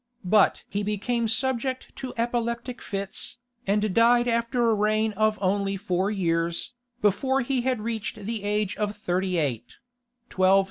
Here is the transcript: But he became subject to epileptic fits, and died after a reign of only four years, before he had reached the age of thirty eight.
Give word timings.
But 0.25 0.63
he 0.67 0.81
became 0.81 1.27
subject 1.27 1.95
to 1.97 2.11
epileptic 2.17 2.81
fits, 2.81 3.37
and 3.67 3.93
died 3.93 4.27
after 4.27 4.67
a 4.71 4.73
reign 4.73 5.11
of 5.13 5.37
only 5.39 5.77
four 5.77 6.09
years, 6.09 6.73
before 7.03 7.41
he 7.41 7.61
had 7.61 7.81
reached 7.81 8.15
the 8.25 8.41
age 8.41 8.75
of 8.77 8.95
thirty 8.95 9.37
eight. 9.37 9.75